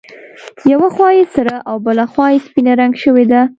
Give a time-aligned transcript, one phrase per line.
[0.71, 3.41] یوه خوا یې سره او بله خوا یې سپینه رنګ شوې ده.